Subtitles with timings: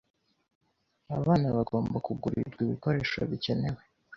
[1.17, 3.81] Abana bagomba kugurirwa ibikoresho bikenewe,